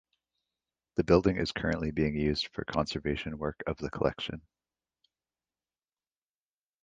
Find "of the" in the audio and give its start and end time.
3.67-3.91